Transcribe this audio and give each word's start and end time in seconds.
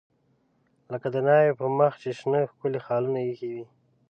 لکه 0.91 1.07
د 1.15 1.15
ناوې 1.27 1.51
په 1.59 1.65
مخ 1.77 1.93
چې 2.03 2.09
شنه 2.19 2.39
ښکلي 2.51 2.79
خالونه 2.85 3.19
ایښي 3.23 3.49
وي. 3.55 3.65